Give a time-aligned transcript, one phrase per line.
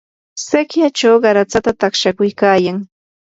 [0.45, 2.77] sikyachaw qaratsata taqshakuykayan.